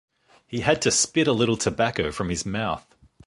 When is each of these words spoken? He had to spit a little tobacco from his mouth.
He 0.47 0.61
had 0.61 0.81
to 0.81 0.89
spit 0.89 1.27
a 1.27 1.31
little 1.31 1.55
tobacco 1.55 2.11
from 2.11 2.29
his 2.31 2.43
mouth. 2.43 2.95